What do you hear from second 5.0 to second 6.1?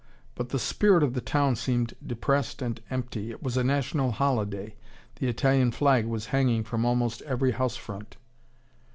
The Italian flag